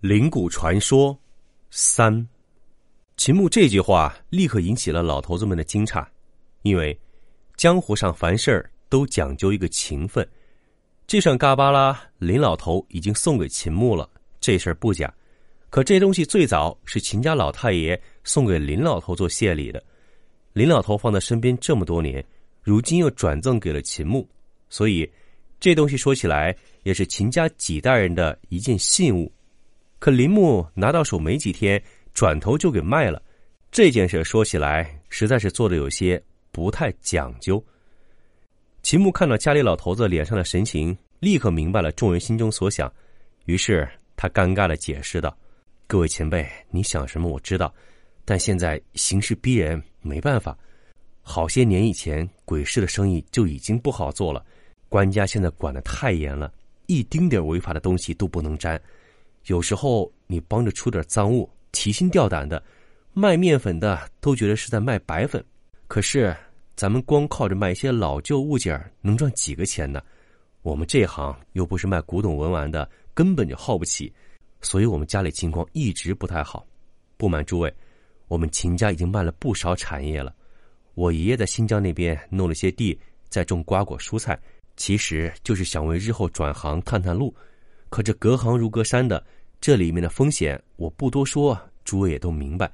[0.00, 1.14] 灵谷传说
[1.70, 2.26] 三，
[3.18, 6.02] 秦牧这句话立刻引起了老头子们的惊诧，
[6.62, 6.98] 因为
[7.54, 10.26] 江湖上凡事儿都讲究一个情分。
[11.06, 14.08] 这串嘎巴拉，林老头已经送给秦牧了，
[14.40, 15.12] 这事儿不假。
[15.68, 19.84] 可这东西最早是秦家老太爷送给林老头做谢礼的，
[20.54, 22.24] 林老头放在身边这么多年，
[22.62, 24.26] 如今又转赠给了秦牧，
[24.70, 25.06] 所以
[25.60, 29.30] 这东西说起来也是秦家几代人的一件信物。
[30.00, 31.80] 可林木拿到手没几天，
[32.14, 33.22] 转头就给卖了。
[33.70, 37.62] 这件事说起来，实在是做的有些不太讲究。
[38.82, 42.90] 秦牧看到家里老头子脸上的神情，立刻明白了众人心中所想，
[43.44, 45.36] 于是他尴尬的解释道
[45.86, 47.72] ：“各位前辈，你想什么我知道，
[48.24, 50.56] 但现在形势逼人，没办法。
[51.20, 54.42] 好些年以前，鬼市的生意就已经不好做了，
[54.88, 56.50] 官家现在管的太严了，
[56.86, 58.80] 一丁点违法的东西都不能沾。”
[59.46, 62.62] 有时候你帮着出点赃物，提心吊胆的，
[63.12, 65.44] 卖面粉的都觉得是在卖白粉。
[65.86, 66.36] 可是
[66.76, 70.00] 咱们光靠着卖一些老旧物件能赚几个钱呢？
[70.62, 74.12] 我们这行又不是卖古董文玩的，根本就耗不起。
[74.60, 76.66] 所以我们家里情况一直不太好。
[77.16, 77.74] 不瞒诸位，
[78.28, 80.34] 我们秦家已经卖了不少产业了。
[80.94, 84.38] 我爷爷在新疆那边弄了些地，在种瓜果蔬菜，
[84.76, 87.34] 其实就是想为日后转行探探路。
[87.90, 89.22] 可这隔行如隔山的，
[89.60, 92.70] 这里面的风险我不多说，诸位也都明白。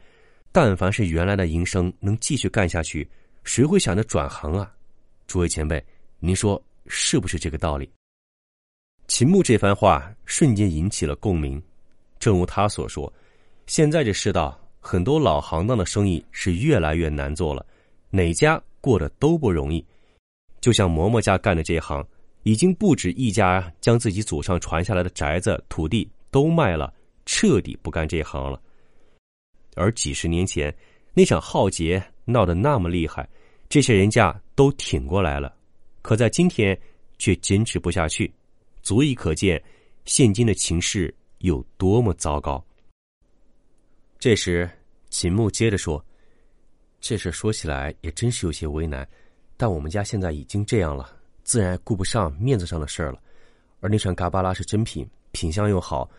[0.53, 3.09] 但凡是原来的营生能继续干下去，
[3.43, 4.73] 谁会想着转行啊？
[5.27, 5.85] 诸位前辈，
[6.21, 7.91] 您说是不是这个道理？
[9.09, 11.61] 秦牧这番话瞬间引起了共鸣。
[12.19, 13.13] 正如他所说，
[13.67, 17.65] 现在这世道，很多老行当的生意是越来越难做了，
[18.11, 19.85] 哪家过得都不容易。
[20.61, 22.07] 就像嬷嬷家干的这行。
[22.47, 28.63] 已经不止一家将自己祖上传下来的宅子、土地都卖了，彻底不干这行了。
[29.75, 30.73] 而几十年前
[31.13, 33.29] 那场浩劫闹得那么厉害，
[33.69, 35.53] 这些人家都挺过来了，
[36.03, 36.79] 可在今天
[37.19, 38.33] 却坚持不下去，
[38.81, 39.61] 足以可见
[40.05, 42.65] 现今的情势有多么糟糕。
[44.21, 44.71] 这时，
[45.11, 46.03] 秦牧接着说
[47.03, 49.05] ：“这事说起来也真是有些为难，
[49.57, 51.13] 但我们家现在已经这样了。”
[51.47, 53.21] 自然顾不上面子上的事儿了，
[53.79, 56.11] 而那串嘎巴拉是真品，品相又好。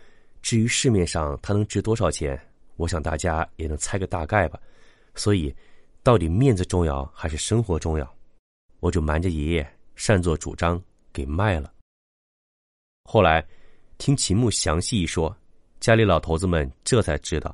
[0.41, 2.39] 至于市面上它能值多少钱，
[2.77, 4.57] 我想大家也能猜个大概吧。
[5.15, 5.53] 所以，
[6.01, 8.15] 到底面子重要还是生活重要？
[8.79, 11.73] 我就瞒着爷爷擅作主张给卖了。
[13.03, 13.45] 后来，
[13.97, 15.35] 听秦牧详细一说，
[15.81, 17.53] 家里老头子们这才知道，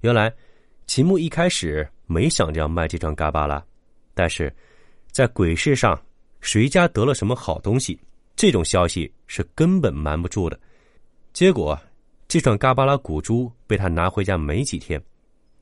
[0.00, 0.34] 原来
[0.88, 3.64] 秦牧一开始没想着要卖这串嘎巴拉，
[4.14, 4.52] 但是
[5.12, 5.96] 在鬼市上。
[6.44, 7.98] 谁家得了什么好东西？
[8.36, 10.60] 这种消息是根本瞒不住的。
[11.32, 11.76] 结果，
[12.28, 15.02] 这串嘎巴拉古珠被他拿回家没几天，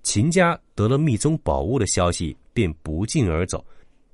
[0.02, 3.64] 秦家得了密宗宝物的消息便不胫而走。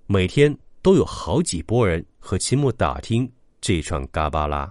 [0.06, 3.30] 每天都有好几拨人和秦牧打听
[3.62, 4.70] 这串嘎巴拉。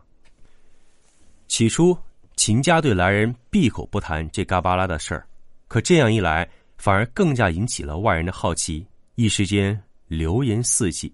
[1.48, 1.98] 起初，
[2.36, 5.28] 秦家对来人闭口不谈这嘎巴拉的事儿，
[5.68, 6.48] 可这样一来，
[6.78, 8.86] 反而更加引起了外人的好奇。
[9.16, 11.12] 一时间，流言四起。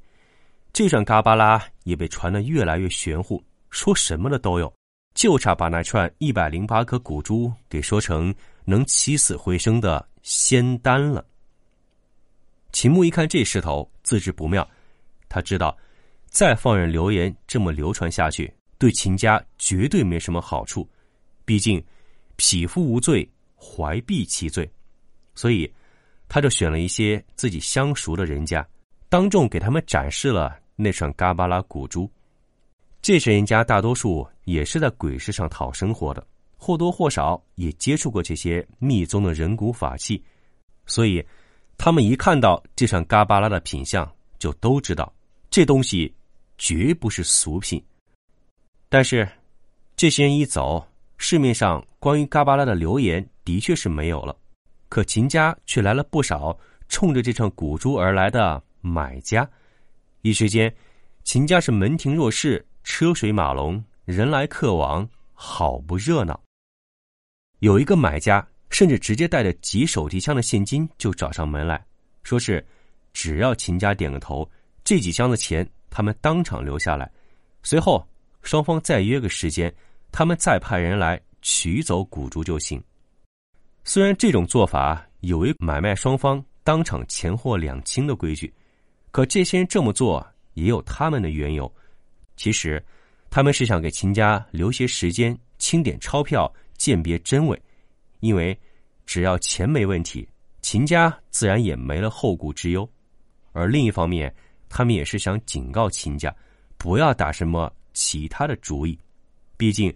[0.74, 4.74] 这串嘎巴拉也被传得越来越玄乎，说什么的都有，
[5.14, 8.34] 就差把那串一百零八颗古珠给说成
[8.66, 11.24] 能起死回生的仙丹了。
[12.72, 14.68] 秦牧一看这势头，自知不妙，
[15.30, 15.78] 他知道
[16.26, 20.90] 再放任流言这么流传下去，对秦家绝对没什么好处。
[21.46, 21.80] 毕竟
[22.36, 24.68] 匹夫无罪，怀璧其罪，
[25.36, 25.72] 所以
[26.28, 28.68] 他就选了一些自己相熟的人家，
[29.08, 30.62] 当众给他们展示了。
[30.76, 32.10] 那串嘎巴拉古珠，
[33.02, 36.26] 这些人家大多数也是在鬼市上讨生活的，
[36.58, 40.24] 或多或少也接触过这些密宗的人骨法器，
[40.86, 41.26] 所以
[41.78, 44.10] 他们一看到这串嘎巴拉的品相，
[44.40, 45.12] 就都知道
[45.50, 46.14] 这东西
[46.58, 47.84] 绝不是俗品。
[48.90, 49.28] 但是
[49.96, 50.86] 这些人一走，
[51.18, 54.36] 市面上关于嘎巴拉的流言的确是没有了，
[54.90, 59.48] 可秦家却来了不少冲着这串古珠而来的买家。
[60.24, 60.74] 一时间，
[61.26, 66.42] 秦家是门庭若市，车水马龙，人来客往，好不热闹。
[67.60, 71.86] 有一个买家甚至直接带着几手提箱的现金就找上门来，
[72.24, 72.66] 说是
[73.12, 74.50] 只要秦家点个头，
[74.86, 77.12] 这几箱的钱他们当场留下来。
[77.62, 78.08] 随后
[78.44, 79.74] 双方再约个时间，
[80.10, 82.82] 他们再派人来取走古珠就行。
[83.84, 88.54] 虽然这种做法有违买卖双方当场钱货两清的规矩，
[89.14, 90.26] 可这些人这么做
[90.56, 91.72] 也有他们的缘由。
[92.36, 92.84] 其实，
[93.30, 97.62] 他们是想给秦家留些时间清点钞票，鉴别真伪。
[98.22, 98.60] 因为
[99.06, 100.28] 只要钱没问题，
[100.64, 102.90] 秦家自然也没了后顾之忧。
[103.52, 104.34] 而另一方面，
[104.68, 106.36] 他们也是想警告秦家，
[106.76, 108.98] 不要打什么其他的主意。
[109.58, 109.96] 毕竟，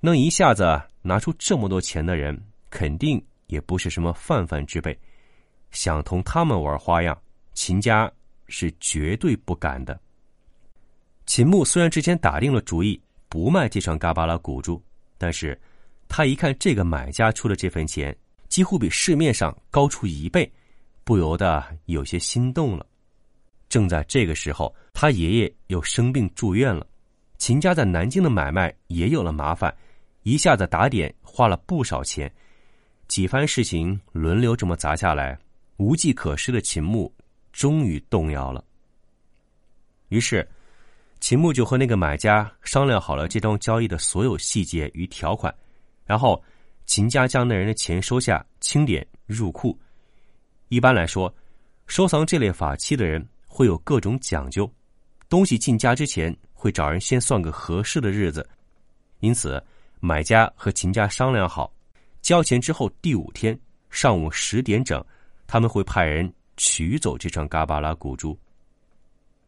[0.00, 4.94] 能一下子拿出这么多钱的人，肯定也不是什么泛泛之辈。
[5.70, 7.18] 想同他们玩花样，
[7.54, 8.12] 秦家
[8.50, 9.98] 是绝对不敢的。
[11.24, 14.82] 秦牧虽然之前打定了主意不卖这串嘎巴拉古珠，
[15.16, 15.58] 但是
[16.08, 18.14] 他一看这个买家出的这份钱
[18.48, 20.50] 几乎比市面上高出一倍，
[21.04, 22.84] 不由得有些心动了。
[23.68, 26.84] 正在这个时候，他爷爷又生病住院了，
[27.38, 29.72] 秦家在南京的买卖也有了麻烦，
[30.24, 32.28] 一下子打点花了不少钱，
[33.06, 35.38] 几番事情轮流这么砸下来，
[35.76, 37.14] 无计可施的秦牧
[37.52, 38.64] 终于动摇了。
[40.08, 40.48] 于是。
[41.22, 45.54] 秦牧就和那个买家商量好了这桩交易的所有细节与条款，
[46.06, 46.42] 然后
[46.86, 49.78] 秦家将那人的钱收下，清点入库。
[50.68, 51.30] 一般来说，
[51.86, 54.66] 收藏这类法器的人会有各种讲究，
[55.28, 58.48] 东西进家之前会找人先算个合适的日子。
[59.18, 59.62] 因此，
[60.00, 61.70] 买家和秦家商量好，
[62.22, 63.56] 交钱之后第五天
[63.90, 65.04] 上午十点整，
[65.46, 68.38] 他们会派人取走这串嘎巴拉古珠。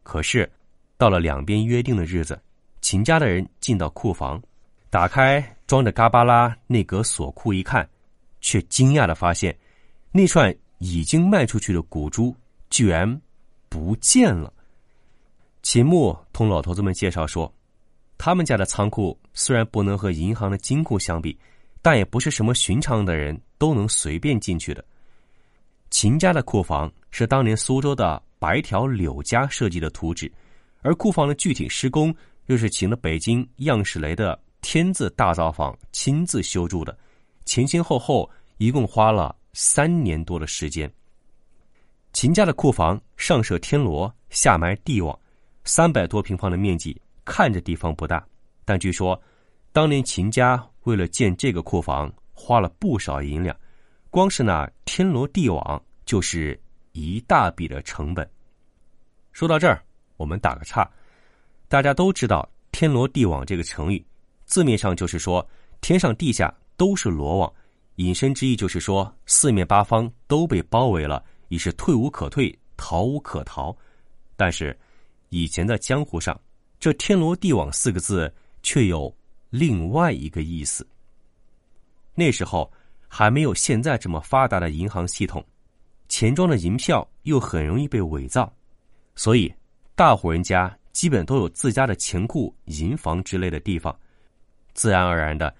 [0.01, 0.51] 可是。
[0.95, 2.39] 到了两边约定的日子，
[2.79, 4.41] 秦家的人进到库房，
[4.89, 7.85] 打开装着嘎巴拉那格锁库一看，
[8.39, 9.53] 却惊讶的发现，
[10.13, 12.33] 那串已经卖出去的古珠
[12.69, 13.21] 居然
[13.67, 14.53] 不见了。
[15.61, 17.51] 秦牧同老头子们介绍说，
[18.17, 21.37] 他们家的仓库虽然不能和银行的金库相比，
[21.81, 24.85] 但也不是什么寻常的人都能随便进去的。
[25.89, 30.29] 秦家的库房是当年苏州的白条柳家设计的图纸。
[30.81, 32.13] 而库房的具体施工，
[32.47, 36.97] 又是请了北京样式雷的天字大造坊亲自修筑的，
[37.45, 38.27] 前前后后
[38.57, 40.91] 一共花了三年多的时间。
[42.13, 45.17] 秦家的库房上设天罗，下埋地网，
[45.63, 48.25] 三百多平方的面积，看着地方不大，
[48.65, 49.21] 但据说
[49.71, 53.55] 当年秦家为了建这个库房，花了不少银两，
[54.09, 56.59] 光是那天罗地网就是
[56.93, 58.27] 一大笔的成本。
[59.31, 59.83] 说到这儿。
[60.15, 60.89] 我们打个岔，
[61.67, 64.05] 大家都知道“天罗地网”这个成语，
[64.45, 65.45] 字面上就是说
[65.81, 67.53] 天上地下都是罗网，
[67.95, 73.75] 引申之意就是说四面八方都被包围了，已是退无可退，逃无可逃。
[74.37, 74.77] 但是
[75.29, 76.39] 以前在江湖上，
[76.79, 78.31] 这“天罗地网”四个字
[78.61, 79.13] 却有
[79.49, 80.87] 另外一个意思。
[82.13, 82.71] 那时候
[83.07, 85.43] 还没有现在这么发达的银行系统，
[86.13, 88.53] 钱庄的银票又很容易被伪造，
[89.15, 89.51] 所以。
[89.95, 93.95] 大户人家基本都有自家的钱库、银房之类的地方，
[94.75, 95.51] 自然而然的，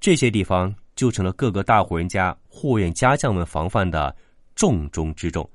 [0.00, 4.14] 这些地方就成了各个大户人家护院家将们防范的
[4.54, 5.48] 重中之重。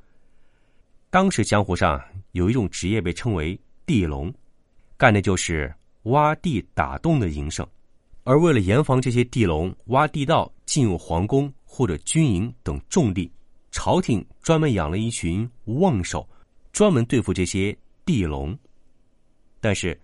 [1.12, 4.34] 当时江湖上有一种职业被称为地龙，
[4.98, 5.72] 干的就是
[6.04, 7.64] 挖地打洞的营生。
[8.24, 13.32] 而为了严防这些地龙挖地道进入皇宫或者军营等重地，
[13.72, 16.28] 朝廷专门养了一群望守，
[16.72, 17.78] 专门对付这些。
[18.06, 18.58] 地龙，
[19.60, 19.96] 但是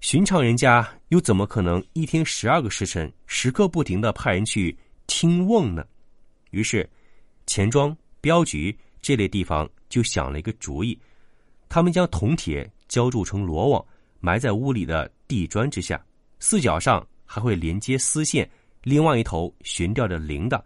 [0.00, 4.74] 寻常人家又怎么可能一天十二个时辰时刻不停的派人去
[5.06, 5.84] 听瓮呢？
[6.50, 6.88] 于是
[7.46, 10.98] 钱庄、镖局这类地方就想了一个主意，
[11.68, 13.84] 他们将铜铁浇铸成罗网，
[14.18, 16.02] 埋在屋里的地砖之下，
[16.38, 18.50] 四角上还会连接丝线，
[18.82, 20.58] 另外一头悬吊着铃铛。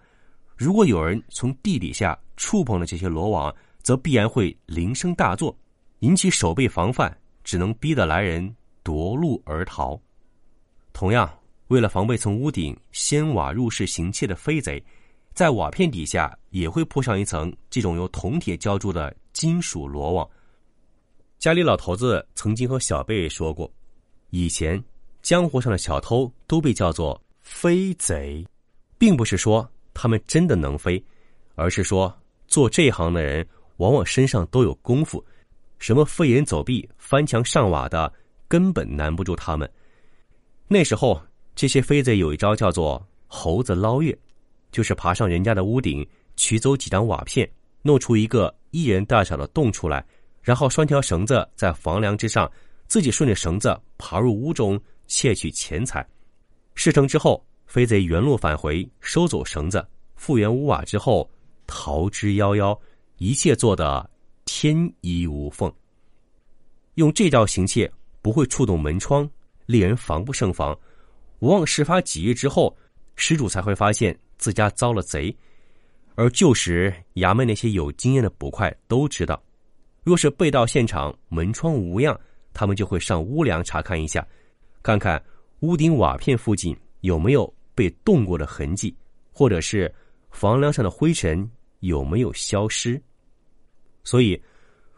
[0.61, 5.57] 如果有人从地底下触碰了这些罗网，则必然会铃声大作。
[6.00, 9.99] 引起守备防范，只能逼得来人夺路而逃。
[10.93, 11.33] 同样，
[11.69, 14.85] 为了防备从屋顶掀瓦入室行窃的飞贼，
[15.33, 20.29] 在瓦片底下也会铺上一层这种由铜铁浇铸的金属罗网。
[21.38, 23.73] 家里老头子曾经和小贝说过，
[24.29, 24.83] 以前
[25.23, 28.47] 江湖上的小偷都被叫做飞贼，
[28.99, 31.03] 并不是说他们真的能飞，
[31.55, 32.13] 而是说
[32.47, 35.25] 做这行的人往往身上都有功夫。
[35.79, 38.13] 什么飞檐走壁、翻墙上瓦的，
[38.47, 39.71] 根本难不住他们。
[40.69, 41.21] 那时候，
[41.55, 44.17] 这些飞贼有一招叫做“猴子捞月”，
[44.71, 46.07] 就是爬上人家的屋顶，
[46.37, 47.51] 取走几张瓦片，
[47.83, 50.05] 弄出一个一人大小的洞出来，
[50.43, 52.51] 然后拴条绳子在房梁之上，
[52.87, 56.07] 自己顺着绳子爬入屋中窃取钱财。
[56.75, 59.87] 事成之后，飞贼原路返回，收走绳子，
[60.17, 61.31] 复原屋瓦之后，
[61.69, 62.77] 逃之夭夭，
[63.19, 64.11] 一切做得
[64.45, 65.73] 天衣无缝。
[66.95, 67.89] 用这招行窃，
[68.21, 69.31] 不会触动门窗，
[69.67, 70.77] 令人防不胜防。
[71.39, 72.77] 往往事发几日之后，
[73.15, 75.33] 失主才会发现自家遭了贼。
[76.17, 79.41] 而旧时衙门那些有经验的捕快都知道，
[80.03, 82.19] 若是被盗现场门窗无恙，
[82.53, 84.27] 他们就会上屋梁查看一下，
[84.83, 85.23] 看看
[85.61, 88.95] 屋顶瓦片附近有没有被动过的痕迹，
[89.33, 89.91] 或者是
[90.31, 93.01] 房梁上的灰尘有没有消失。
[94.05, 94.41] 所以。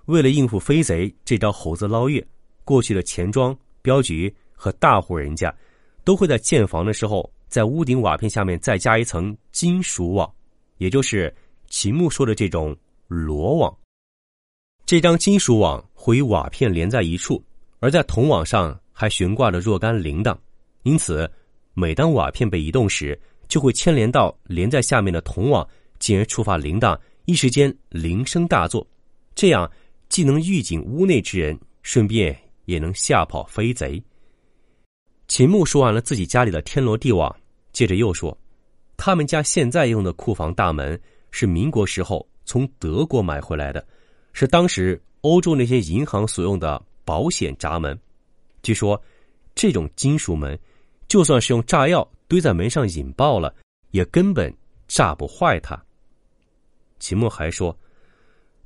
[0.07, 2.27] 为了应付飞贼这招猴子捞月，
[2.65, 5.55] 过去的钱庄、镖局和大户人家，
[6.03, 10.29] 都会在建房的时候，在屋顶瓦片下面再加一层金属网，
[10.79, 11.33] 也就是
[11.69, 13.73] 秦牧说的这种罗网。
[14.85, 17.41] 这张金属网会与瓦片连在一处，
[17.79, 20.37] 而在铜网上还悬挂着若干铃铛，
[20.83, 21.31] 因此
[21.75, 25.67] 每当瓦片被移动时，就会牵连到连在下面的铜网，
[25.99, 28.87] 进而触发铃铛，一时间铃声大作，
[29.35, 29.71] 这样。
[30.09, 34.05] 既能预警屋内之人，顺便也能吓跑飞贼。
[35.27, 37.35] 秦牧说完了自己家里的天罗地网，
[37.73, 38.37] 接着又说
[38.99, 41.01] ：“他们家现在用的库房大门
[41.31, 43.83] 是民国时候从德国买回来的，
[44.35, 47.99] 是当时欧洲那些银行所用的保险闸门。
[48.63, 49.03] 据说，
[49.55, 50.59] 这种金属门，
[51.13, 53.55] 就算是用炸药堆在门上引爆了，
[53.91, 54.51] 也根本
[54.89, 55.79] 炸不坏它。”
[56.99, 57.79] 秦牧还说。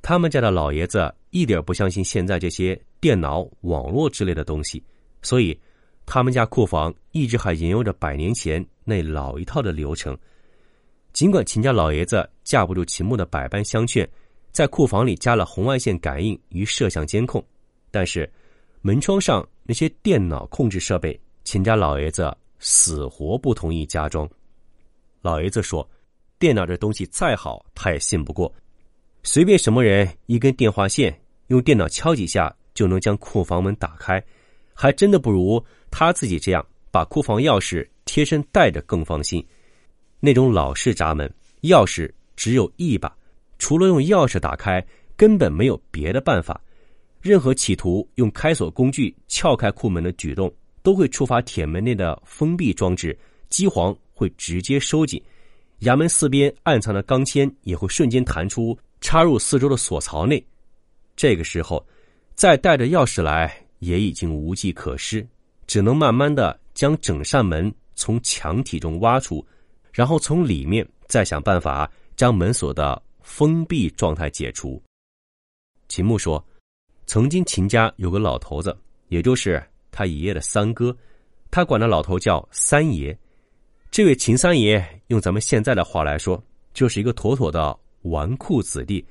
[0.01, 4.81] 他们家的老爷子一点不相信现在这些电脑、网络之类的东西，
[5.21, 5.59] 所以
[6.05, 10.17] 他们家库房一直还沿用着百年前那老一套的流程。
[11.11, 14.09] 尽管秦家老爷子架不住秦牧的百般相劝，
[14.53, 17.45] 在库房里加了红外线感应与摄像监控，
[17.91, 18.31] 但是
[18.81, 24.29] 门窗上那些电脑控制设备，秦家老爷子死活不同意加装。
[25.21, 25.89] 老爷子说
[26.37, 28.53] ：“电脑这东西再好，他也信不过。”
[29.23, 34.21] 随便什么人一根电话线，用电脑敲几下就能将库房门打开，
[34.73, 39.41] 还真的不如他自己这样把库房钥匙贴身带着更放心。
[40.19, 43.15] 那种老式闸门，钥匙只有一把，
[43.57, 44.85] 除了用钥匙打开，
[45.15, 46.61] 根本没有别的办法。
[47.21, 50.53] 任何企图用开锁工具撬开库门的举动，
[50.87, 55.21] 都会触发铁门内的封闭装置，机簧会直接收紧，
[55.81, 58.79] 衙门四边暗藏的钢钎也会瞬间弹出。
[59.01, 60.41] 插入四周的锁槽内，
[61.17, 61.85] 这个时候，
[62.35, 65.27] 再带着钥匙来也已经无计可施，
[65.67, 69.45] 只能慢慢的将整扇门从墙体中挖出，
[69.91, 74.81] 然后从里面再想办法将门锁的封闭状态解除。
[75.89, 76.41] 秦牧说
[77.05, 78.73] ：“曾经秦家有个老头子，
[79.09, 79.61] 也就是
[79.97, 80.95] 他爷爷的三哥，
[81.49, 83.17] 他管那老头叫三爷。
[83.89, 86.39] 这位秦三爷，用咱们现在的话来说，
[86.71, 89.03] 就是一个妥妥的。”纨绔子弟，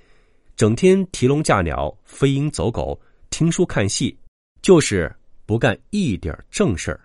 [0.56, 4.16] 整天提笼架鸟、飞鹰走狗、听书看戏，
[4.62, 5.14] 就是
[5.44, 7.00] 不干一点正事儿。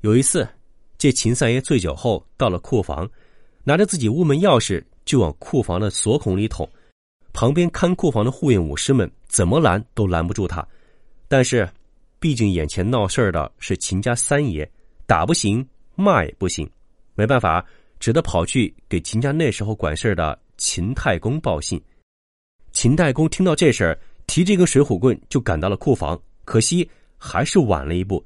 [0.00, 0.48] 有一次，
[0.96, 3.10] 这秦三爷醉酒后到了库房，
[3.64, 6.66] 拿着自己屋门钥匙就往库房的锁孔里捅。
[7.34, 10.66] 旁边看库房的护院武师们怎么拦都拦不住他。
[11.26, 11.68] 但是，
[12.20, 14.70] 毕竟眼前闹事儿的是秦家三爷，
[15.06, 16.68] 打不行，骂也不行，
[17.14, 17.64] 没办法，
[18.00, 20.38] 只得跑去给秦家那时候管事儿的。
[20.60, 21.80] 秦太公报信，
[22.72, 23.96] 秦太公听到这事儿，
[24.26, 26.20] 提着一根水浒棍就赶到了库房。
[26.44, 28.24] 可惜还是晚了一步，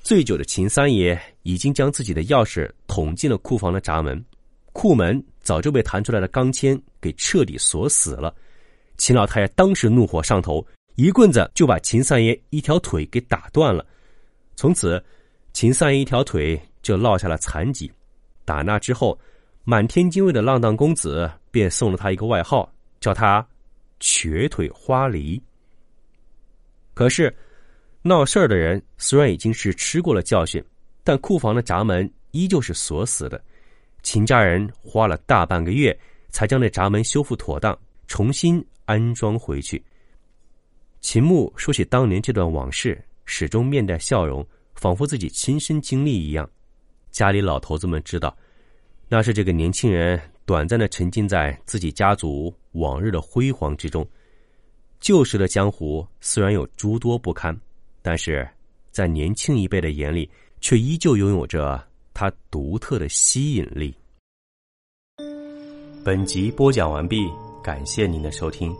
[0.00, 4.24] 醉酒的秦三爷已经将自己的钥匙捅进了库房的闸门，
[4.72, 8.32] 库门早就被弹出来的钢钎给彻底锁死了。
[8.96, 13.86] 秦老太爷当时怒火上头，一棍子就把秦三爷一条腿给打断了。
[14.56, 15.02] 从此，
[15.52, 17.90] 秦三爷一条腿就落下了残疾。
[18.44, 19.18] 打那之后。
[19.64, 22.68] 满天津卫的浪荡公子便送了他一个外号，
[22.98, 23.46] 叫他
[24.00, 25.40] “瘸腿花梨”。
[26.94, 27.32] 可是，
[28.02, 30.60] 闹事儿的人虽然已经是吃过了教训，
[31.04, 33.40] 但库房的闸门依旧是锁死的。
[34.02, 35.96] 秦家人花了大半个月
[36.30, 39.80] 才将那闸门修复妥当，重新安装回去。
[41.02, 46.48] 秦牧说起当年这段往事，始终面带笑容，仿佛自己亲身经历一样。
[47.10, 48.34] 家里老头子们知道。
[49.08, 54.06] 那是这个年轻人短暂的沉浸在自己家族往日的辉煌之中。
[55.00, 57.54] 旧时的江湖虽然有诸多不堪，
[58.00, 58.48] 但是
[58.90, 60.30] 在年轻一辈的眼里，
[60.60, 63.92] 却依旧拥有着它独特的吸引力。
[66.04, 67.28] 本集播讲完毕，
[67.62, 68.74] 感谢您的收听。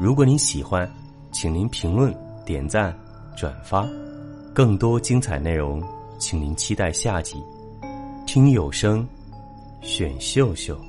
[0.00, 0.90] 如果您喜欢，
[1.38, 2.16] 请您评论、
[2.46, 2.96] 点赞、
[3.36, 3.86] 转发。
[4.54, 5.82] 更多精彩内容，
[6.18, 7.36] 请您期待下集。
[8.26, 9.06] 听有声，
[9.82, 10.80] 选秀秀。